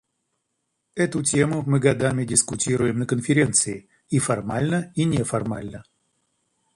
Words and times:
Эту 0.95 1.21
тему 1.21 1.61
мы 1.67 1.79
годами 1.79 2.23
дискутируем 2.25 2.97
на 2.97 3.05
Конференции 3.05 3.87
− 3.91 3.95
и 4.09 4.17
формально, 4.17 4.91
и 4.95 5.03
неформально. 5.05 5.83